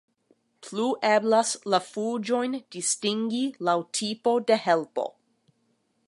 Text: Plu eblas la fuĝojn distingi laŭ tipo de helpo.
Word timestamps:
Plu 0.67 0.85
eblas 1.09 1.51
la 1.73 1.79
fuĝojn 1.89 2.55
distingi 2.77 3.41
laŭ 3.69 3.75
tipo 3.99 4.33
de 4.49 4.57
helpo. 4.65 5.05